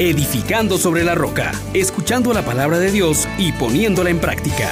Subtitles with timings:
[0.00, 4.70] edificando sobre la roca, escuchando la palabra de Dios y poniéndola en práctica.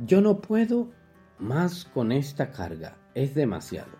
[0.00, 0.90] Yo no puedo
[1.38, 3.92] más con esta carga, es demasiado.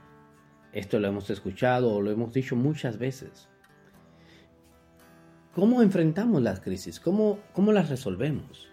[0.74, 3.48] Esto lo hemos escuchado o lo hemos dicho muchas veces.
[5.54, 7.00] ¿Cómo enfrentamos las crisis?
[7.00, 8.68] ¿Cómo, cómo las resolvemos?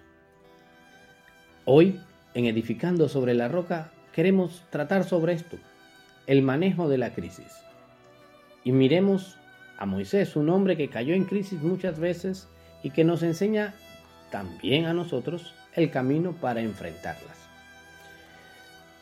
[1.64, 2.02] Hoy,
[2.34, 5.56] en Edificando sobre la Roca, queremos tratar sobre esto,
[6.26, 7.67] el manejo de la crisis.
[8.68, 9.38] Y miremos
[9.78, 12.50] a Moisés, un hombre que cayó en crisis muchas veces
[12.84, 13.74] y que nos enseña
[14.30, 17.48] también a nosotros el camino para enfrentarlas.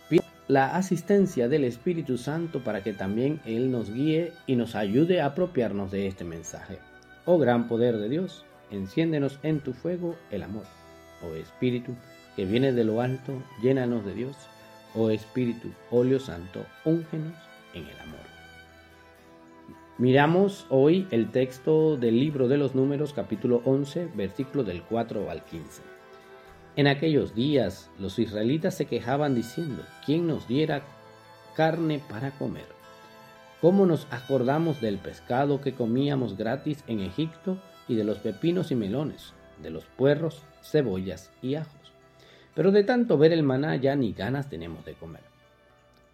[0.07, 5.19] Pido la asistencia del Espíritu Santo para que también Él nos guíe y nos ayude
[5.19, 6.77] a apropiarnos de este mensaje.
[7.25, 10.65] Oh gran poder de Dios, enciéndenos en tu fuego el amor.
[11.23, 11.95] Oh Espíritu,
[12.35, 14.35] que viene de lo alto, llénanos de Dios.
[14.93, 17.33] Oh Espíritu, óleo santo, úngenos
[17.73, 18.14] en el amor.
[19.97, 25.45] Miramos hoy el texto del libro de los números capítulo 11, versículo del 4 al
[25.45, 25.83] 15.
[26.75, 30.81] En aquellos días los israelitas se quejaban diciendo, ¿quién nos diera
[31.55, 32.65] carne para comer?
[33.61, 37.57] ¿Cómo nos acordamos del pescado que comíamos gratis en Egipto
[37.87, 39.31] y de los pepinos y melones,
[39.63, 41.93] de los puerros, cebollas y ajos?
[42.53, 45.23] Pero de tanto ver el maná ya ni ganas tenemos de comer.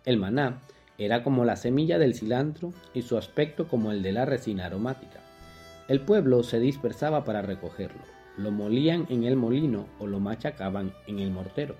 [0.05, 0.59] El maná
[1.05, 5.19] era como la semilla del cilantro y su aspecto como el de la resina aromática.
[5.87, 8.01] El pueblo se dispersaba para recogerlo,
[8.37, 11.75] lo molían en el molino o lo machacaban en el mortero.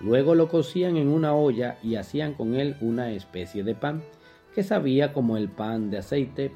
[0.00, 4.02] Luego lo cocían en una olla y hacían con él una especie de pan,
[4.54, 6.52] que sabía como el pan de aceite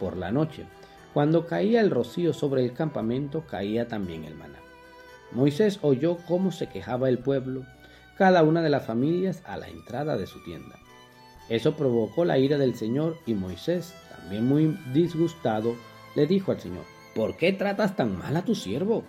[0.00, 0.64] por la noche.
[1.12, 4.58] Cuando caía el rocío sobre el campamento, caía también el maná.
[5.30, 7.64] Moisés oyó cómo se quejaba el pueblo,
[8.16, 10.76] cada una de las familias a la entrada de su tienda.
[11.48, 15.74] Eso provocó la ira del Señor y Moisés, también muy disgustado,
[16.14, 19.04] le dijo al Señor, ¿por qué tratas tan mal a tu siervo?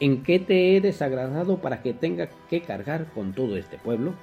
[0.00, 4.14] ¿En qué te he desagradado para que tenga que cargar con todo este pueblo?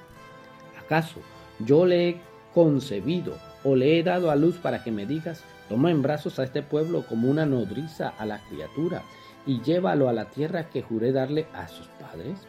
[0.78, 1.20] ¿Acaso
[1.58, 2.20] yo le he
[2.52, 6.44] concebido o le he dado a luz para que me digas, toma en brazos a
[6.44, 9.02] este pueblo como una nodriza a la criatura
[9.46, 12.46] y llévalo a la tierra que juré darle a sus padres?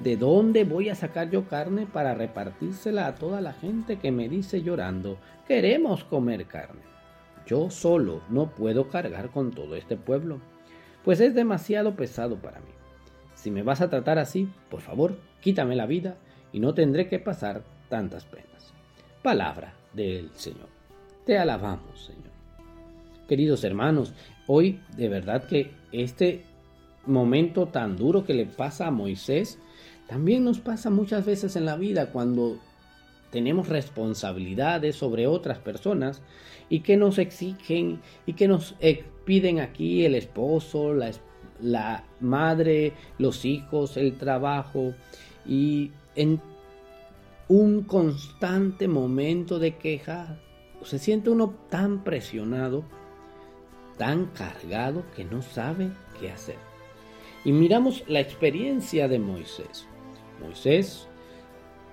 [0.00, 4.28] ¿De dónde voy a sacar yo carne para repartírsela a toda la gente que me
[4.28, 6.82] dice llorando, queremos comer carne?
[7.46, 10.40] Yo solo no puedo cargar con todo este pueblo,
[11.04, 12.72] pues es demasiado pesado para mí.
[13.34, 16.16] Si me vas a tratar así, por favor, quítame la vida
[16.52, 18.72] y no tendré que pasar tantas penas.
[19.22, 20.68] Palabra del Señor.
[21.24, 22.24] Te alabamos, Señor.
[23.28, 24.12] Queridos hermanos,
[24.46, 26.44] hoy de verdad que este
[27.06, 29.58] momento tan duro que le pasa a Moisés
[30.06, 32.58] también nos pasa muchas veces en la vida cuando
[33.30, 36.22] tenemos responsabilidades sobre otras personas
[36.68, 38.76] y que nos exigen y que nos
[39.24, 41.10] piden aquí el esposo, la,
[41.60, 44.94] la madre, los hijos, el trabajo
[45.46, 46.40] y en
[47.48, 50.38] un constante momento de queja
[50.82, 52.84] se siente uno tan presionado,
[53.96, 55.90] tan cargado que no sabe
[56.20, 56.56] qué hacer.
[57.44, 59.86] Y miramos la experiencia de Moisés.
[60.40, 61.08] Moisés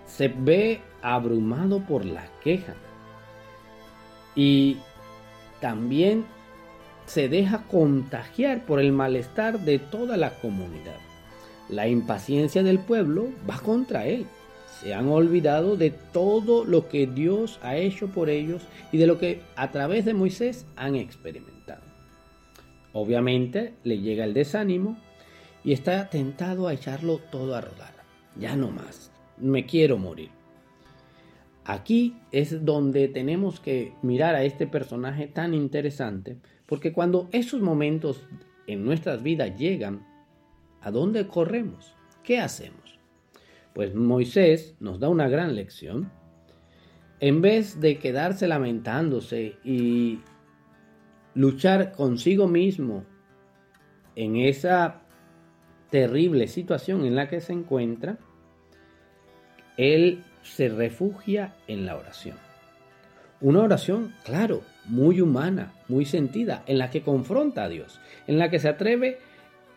[0.06, 2.76] se ve abrumado por la queja
[4.36, 4.78] y
[5.60, 6.26] también
[7.06, 10.98] se deja contagiar por el malestar de toda la comunidad.
[11.70, 14.26] La impaciencia del pueblo va contra él.
[14.82, 19.18] Se han olvidado de todo lo que Dios ha hecho por ellos y de lo
[19.18, 21.84] que a través de Moisés han experimentado.
[22.94, 24.98] Obviamente le llega el desánimo
[25.64, 28.01] y está tentado a echarlo todo a rodar
[28.36, 30.30] ya no más, me quiero morir.
[31.64, 38.24] Aquí es donde tenemos que mirar a este personaje tan interesante, porque cuando esos momentos
[38.68, 40.06] en nuestras vidas llegan,
[40.82, 41.96] ¿a dónde corremos?
[42.24, 43.00] ¿Qué hacemos?
[43.74, 46.12] Pues Moisés nos da una gran lección.
[47.20, 50.20] En vez de quedarse lamentándose y
[51.36, 53.06] luchar consigo mismo
[54.16, 55.01] en esa
[55.92, 58.18] terrible situación en la que se encuentra,
[59.78, 62.38] él se refugia en la oración.
[63.42, 68.50] Una oración, claro, muy humana, muy sentida, en la que confronta a Dios, en la
[68.50, 69.20] que se atreve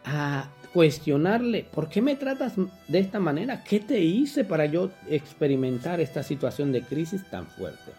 [0.04, 2.54] a cuestionarle, ¿por qué me tratas
[2.88, 3.62] de esta manera?
[3.64, 7.92] ¿Qué te hice para yo experimentar esta situación de crisis tan fuerte?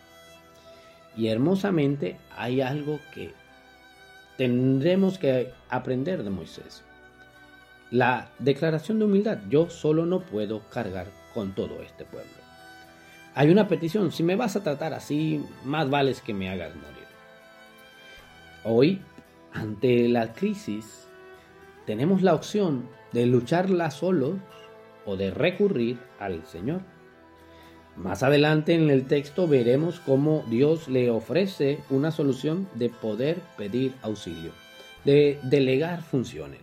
[1.18, 3.32] Y hermosamente hay algo que
[4.38, 6.84] tendremos que aprender de Moisés.
[7.92, 12.32] La declaración de humildad, yo solo no puedo cargar con todo este pueblo.
[13.36, 17.06] Hay una petición, si me vas a tratar así, más vales que me hagas morir.
[18.64, 19.02] Hoy,
[19.54, 21.08] ante la crisis,
[21.86, 24.36] tenemos la opción de lucharla solos
[25.06, 26.82] o de recurrir al Señor.
[27.96, 33.94] Más adelante en el texto veremos cómo Dios le ofrece una solución de poder pedir
[34.02, 34.52] auxilio,
[35.06, 36.62] de delegar funciones.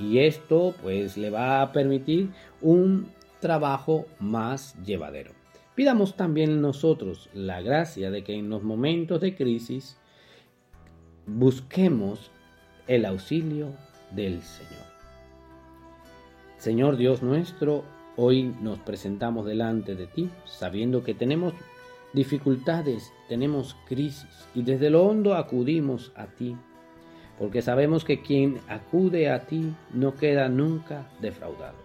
[0.00, 2.30] Y esto pues le va a permitir
[2.60, 3.08] un
[3.40, 5.32] trabajo más llevadero.
[5.74, 9.96] Pidamos también nosotros la gracia de que en los momentos de crisis
[11.26, 12.30] busquemos
[12.86, 13.72] el auxilio
[14.10, 14.88] del Señor.
[16.58, 17.84] Señor Dios nuestro,
[18.16, 21.54] hoy nos presentamos delante de ti sabiendo que tenemos
[22.12, 26.56] dificultades, tenemos crisis y desde lo hondo acudimos a ti,
[27.38, 31.76] porque sabemos que quien acude a ti no queda nunca defraudado,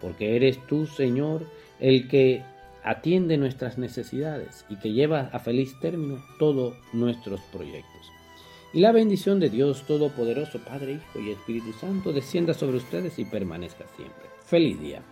[0.00, 1.42] porque eres tú, Señor,
[1.78, 2.42] el que
[2.82, 8.10] atiende nuestras necesidades y que lleva a feliz término todos nuestros proyectos.
[8.72, 13.26] Y la bendición de Dios Todopoderoso, Padre, Hijo y Espíritu Santo, descienda sobre ustedes y
[13.26, 14.24] permanezca siempre.
[14.46, 15.02] Feliz día.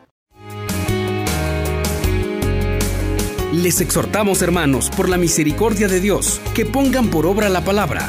[3.53, 8.09] Les exhortamos, hermanos, por la misericordia de Dios, que pongan por obra la palabra